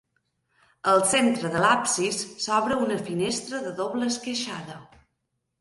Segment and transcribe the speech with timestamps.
[0.93, 4.81] Al centre de l'absis s'obre una finestra de doble esqueixada.